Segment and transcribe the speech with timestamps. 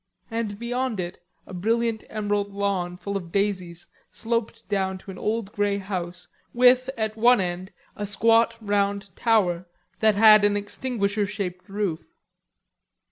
[0.31, 5.51] And beyond it a brilliant emerald lawn full of daisies sloped down to an old
[5.51, 9.67] grey house with, at one end, a squat round tower
[9.99, 12.03] that had an extinguisher shaped roof.